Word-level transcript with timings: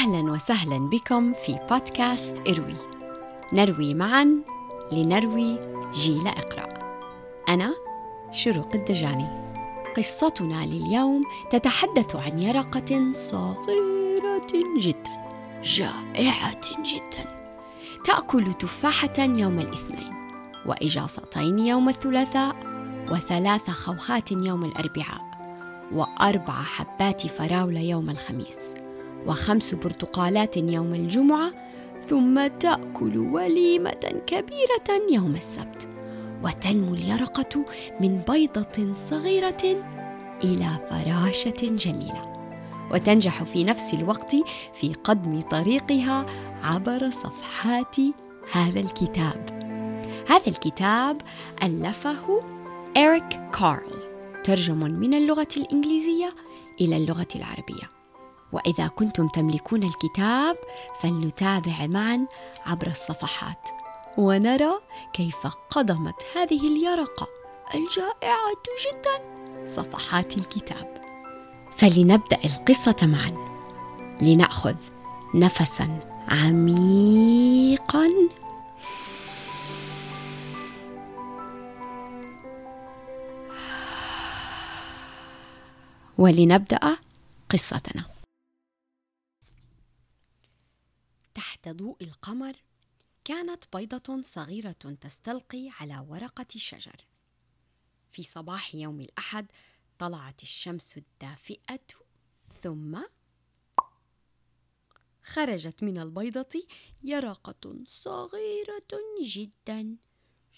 أهلا 0.00 0.32
وسهلا 0.32 0.78
بكم 0.78 1.32
في 1.32 1.58
بودكاست 1.70 2.48
إروي. 2.48 2.76
نروي 3.52 3.94
معا 3.94 4.42
لنروي 4.92 5.58
جيل 5.94 6.28
إقرأ. 6.28 6.68
أنا 7.48 7.74
شروق 8.32 8.68
الدجاني. 8.74 9.26
قصتنا 9.96 10.66
لليوم 10.66 11.22
تتحدث 11.50 12.16
عن 12.16 12.38
يرقة 12.38 13.12
صغيرة 13.12 14.50
جدا. 14.78 15.10
جائعة 15.62 16.60
جدا. 16.82 17.50
تأكل 18.04 18.54
تفاحة 18.54 19.18
يوم 19.18 19.58
الاثنين 19.58 20.10
وإجاصتين 20.66 21.58
يوم 21.58 21.88
الثلاثاء 21.88 22.56
وثلاث 23.10 23.70
خوخات 23.70 24.32
يوم 24.32 24.64
الأربعاء 24.64 25.30
وأربع 25.92 26.62
حبات 26.62 27.26
فراولة 27.26 27.80
يوم 27.80 28.10
الخميس. 28.10 28.79
وخمس 29.26 29.74
برتقالات 29.74 30.56
يوم 30.56 30.94
الجمعة 30.94 31.52
ثم 32.08 32.46
تأكل 32.46 33.18
وليمة 33.18 34.22
كبيرة 34.26 35.10
يوم 35.10 35.34
السبت. 35.34 35.88
وتنمو 36.44 36.94
اليرقة 36.94 37.64
من 38.00 38.22
بيضة 38.28 38.94
صغيرة 38.94 39.82
إلى 40.44 40.68
فراشة 40.90 41.76
جميلة. 41.76 42.30
وتنجح 42.92 43.42
في 43.42 43.64
نفس 43.64 43.94
الوقت 43.94 44.36
في 44.74 44.94
قدم 45.04 45.40
طريقها 45.40 46.26
عبر 46.62 47.10
صفحات 47.10 47.96
هذا 48.52 48.80
الكتاب. 48.80 49.60
هذا 50.28 50.46
الكتاب 50.46 51.22
ألفه 51.62 52.42
إريك 52.96 53.40
كارل 53.58 54.00
ترجم 54.44 54.78
من 54.78 55.14
اللغة 55.14 55.48
الإنجليزية 55.56 56.34
إلى 56.80 56.96
اللغة 56.96 57.28
العربية. 57.36 57.99
وإذا 58.52 58.86
كنتم 58.86 59.28
تملكون 59.28 59.82
الكتاب 59.82 60.56
فلنتابع 61.00 61.86
معا 61.86 62.26
عبر 62.66 62.86
الصفحات. 62.86 63.68
ونرى 64.18 64.72
كيف 65.12 65.46
قدمت 65.70 66.22
هذه 66.36 66.76
اليرقة 66.76 67.28
الجائعة 67.74 68.62
جدا 68.86 69.40
صفحات 69.66 70.36
الكتاب. 70.36 71.00
فلنبدأ 71.76 72.38
القصة 72.44 72.96
معا. 73.02 73.50
لنأخذ 74.22 74.74
نفسا 75.34 76.00
عميقا. 76.28 78.10
ولنبدأ 86.18 86.96
قصتنا. 87.50 88.19
تحت 91.62 91.76
ضوء 91.76 92.04
القمر 92.04 92.56
كانت 93.24 93.64
بيضة 93.76 94.22
صغيرة 94.22 94.72
تستلقي 94.72 95.70
على 95.80 96.06
ورقة 96.08 96.46
شجر. 96.56 97.06
في 98.12 98.22
صباح 98.22 98.74
يوم 98.74 99.00
الأحد 99.00 99.46
طلعت 99.98 100.42
الشمس 100.42 100.96
الدافئة 100.96 101.86
ثم 102.62 103.02
خرجت 105.22 105.82
من 105.82 105.98
البيضة 105.98 106.66
يرقة 107.02 107.84
صغيرة 107.86 108.90
جدا 109.22 109.96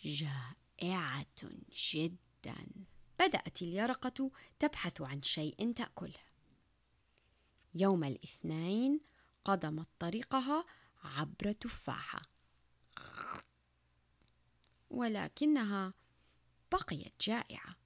جائعة 0.05 1.27
جدا. 1.95 2.67
بدأت 3.19 3.63
اليرقة 3.63 4.31
تبحث 4.59 5.01
عن 5.01 5.23
شيء 5.23 5.73
تأكله. 5.73 6.21
يوم 7.75 8.05
الاثنين 8.05 9.01
قدمت 9.45 9.87
طريقها 9.99 10.65
عبر 11.03 11.53
تفاحة. 11.53 12.23
ولكنها 14.91 15.95
بقيت 16.73 17.13
جائعة. 17.21 17.77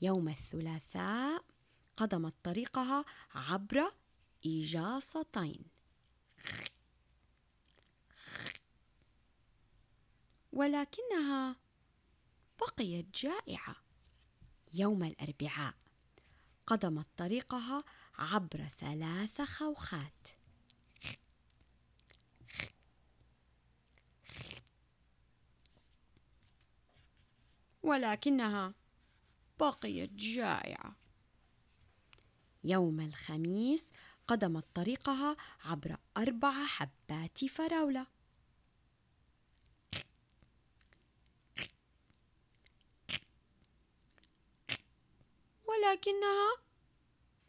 يوم 0.00 0.28
الثلاثاء 0.28 1.44
قدمت 1.96 2.34
طريقها 2.42 3.04
عبر 3.34 3.92
إجاصتين. 4.46 5.64
ولكنها 10.52 11.56
بقيت 12.60 13.06
جائعة. 13.14 13.76
يوم 14.72 15.04
الأربعاء 15.04 15.74
قدمت 16.66 17.06
طريقها 17.16 17.84
عبر 18.14 18.68
ثلاث 18.78 19.42
خوخات. 19.42 20.28
ولكنها 27.88 28.74
بقيت 29.60 30.12
جائعة. 30.12 30.96
يوم 32.64 33.00
الخميس 33.00 33.92
قدمت 34.26 34.64
طريقها 34.74 35.36
عبر 35.64 35.96
أربع 36.16 36.64
حبات 36.64 37.44
فراولة. 37.44 38.06
ولكنها 45.64 46.56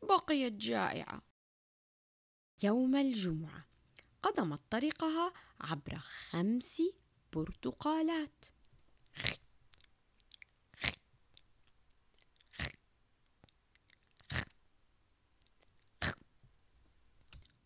بقيت 0.03 0.53
جائعة. 0.53 1.21
يوم 2.63 2.95
الجمعة 2.95 3.65
قدمت 4.23 4.61
طريقها 4.69 5.33
عبر 5.61 5.97
خمس 5.97 6.81
برتقالات. 7.33 8.45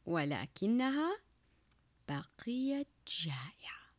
ولكنها 0.06 1.22
بقيت 2.08 2.88
جائعة. 3.08 3.94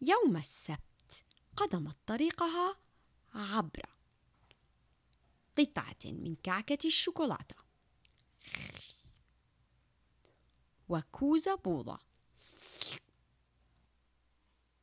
يوم 0.00 0.36
السبت 0.36 1.24
قدمت 1.56 1.96
طريقها 2.06 2.76
عبر 3.34 3.90
قطعة 5.58 5.96
من 6.04 6.36
كعكة 6.42 6.78
الشوكولاتة. 6.84 7.56
وكوز 10.88 11.48
بوضة. 11.48 11.98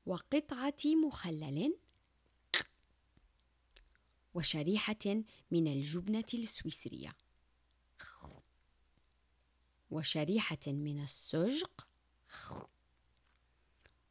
وقطعة 0.06 0.86
مخلل. 1.08 1.78
وشريحة 4.34 5.24
من 5.52 5.68
الجبنة 5.68 6.26
السويسرية. 6.34 7.16
وشريحة 9.92 10.68
من 10.68 11.04
السجق 11.04 11.88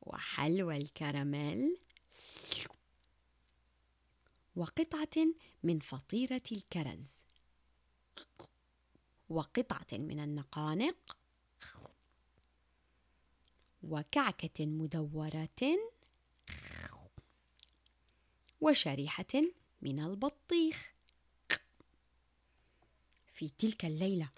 وحلوى 0.02 0.76
الكراميل 0.76 1.78
وقطعة 4.56 5.26
من 5.62 5.78
فطيرة 5.80 6.42
الكرز 6.52 7.22
وقطعة 9.28 9.86
من 9.92 10.20
النقانق 10.20 11.16
وكعكة 13.82 14.66
مدورة 14.66 15.58
وشريحة 18.60 19.42
من 19.82 20.00
البطيخ. 20.04 20.92
في 23.32 23.48
تلك 23.48 23.84
الليلة 23.84 24.28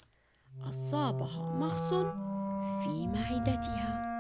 أصابها 0.59 1.59
مغص 1.59 1.89
في 2.85 3.07
معدتها. 3.07 4.11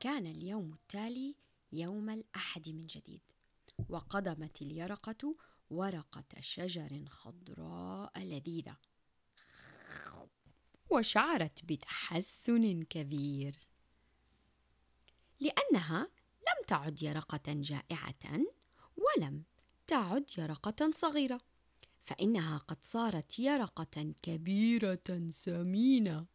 كان 0.00 0.26
اليوم 0.26 0.72
التالي 0.72 1.34
يوم 1.72 2.10
الأحد 2.10 2.68
من 2.68 2.86
جديد 2.86 3.22
وقدمت 3.88 4.62
اليرقة 4.62 5.36
ورقة 5.70 6.40
شجر 6.40 7.04
خضراء 7.08 8.18
لذيذة 8.18 8.76
وشعرت 10.90 11.64
بتحسن 11.64 12.82
كبير. 12.82 13.68
لأنها 15.40 16.00
لم 16.40 16.64
تعد 16.66 17.02
يرقة 17.02 17.42
جائعة 17.46 18.40
ولم 18.96 19.44
تعد 19.86 20.30
يرقة 20.38 20.90
صغيرة. 20.94 21.40
فإنها 22.08 22.58
قد 22.58 22.76
صارت 22.82 23.38
يرقة 23.38 24.14
كبيرة 24.22 25.28
سمينة 25.30 26.26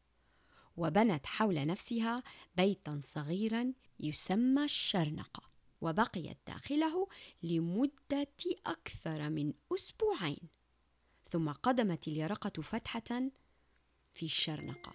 وبنت 0.77 1.25
حول 1.25 1.65
نفسها 1.67 2.23
بيتا 2.57 3.01
صغيرا 3.03 3.73
يسمى 3.99 4.63
الشرنقة 4.63 5.43
وبقيت 5.81 6.37
داخله 6.47 7.07
لمدة 7.43 8.27
أكثر 8.65 9.29
من 9.29 9.53
أسبوعين. 9.73 10.49
ثم 11.29 11.49
قدمت 11.51 12.07
اليرقة 12.07 12.61
فتحة 12.61 13.29
في 14.11 14.25
الشرنقة 14.25 14.93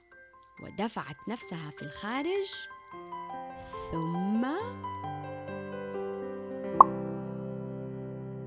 ودفعت 0.63 1.17
نفسها 1.29 1.71
في 1.71 1.83
الخارج 1.83 2.49
ثم 3.93 4.45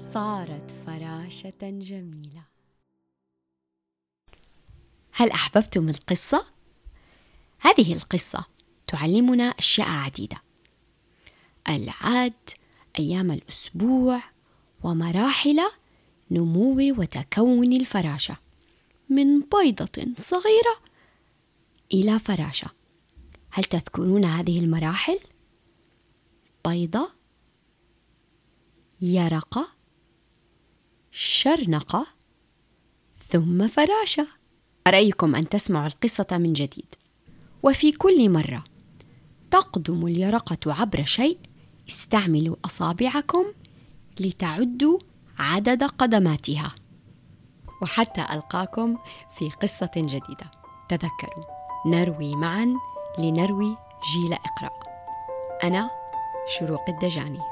صارت 0.01 0.71
فراشة 0.85 1.59
جميلة 1.61 2.43
هل 5.11 5.31
أحببتم 5.31 5.89
القصة؟ 5.89 6.45
هذه 7.59 7.93
القصة 7.93 8.45
تعلمنا 8.87 9.43
أشياء 9.43 9.87
عديدة 9.87 10.37
العد 11.69 12.49
أيام 12.99 13.31
الأسبوع 13.31 14.23
ومراحل 14.83 15.59
نمو 16.31 16.77
وتكون 16.79 17.73
الفراشة 17.73 18.37
من 19.09 19.39
بيضة 19.39 20.13
صغيرة 20.17 20.77
إلى 21.93 22.19
فراشة 22.19 22.67
هل 23.51 23.63
تذكرون 23.63 24.25
هذه 24.25 24.59
المراحل؟ 24.59 25.19
بيضة 26.65 27.11
يرقة 29.01 29.80
شرنقة 31.11 32.07
ثم 33.29 33.67
فراشة. 33.67 34.27
أرأيكم 34.87 35.35
أن 35.35 35.49
تسمعوا 35.49 35.87
القصة 35.87 36.27
من 36.31 36.53
جديد؟ 36.53 36.95
وفي 37.63 37.91
كل 37.91 38.29
مرة 38.29 38.63
تقدم 39.51 40.07
اليرقة 40.07 40.73
عبر 40.73 41.03
شيء 41.03 41.37
استعملوا 41.89 42.55
أصابعكم 42.65 43.45
لتعدوا 44.19 44.99
عدد 45.39 45.83
قدماتها. 45.83 46.75
وحتى 47.81 48.21
ألقاكم 48.33 48.97
في 49.37 49.49
قصة 49.49 49.91
جديدة. 49.95 50.51
تذكروا 50.89 51.45
نروي 51.85 52.35
معا 52.35 52.75
لنروي 53.19 53.77
جيل 54.13 54.33
اقرأ 54.33 54.71
أنا 55.63 55.89
شروق 56.59 56.89
الدجاني. 56.89 57.50